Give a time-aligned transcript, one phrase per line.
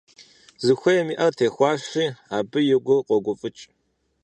[0.65, 2.05] Зыхуейм и Ӏэр техуащи,
[2.37, 3.63] абы и гур къогуфӀыкӀ.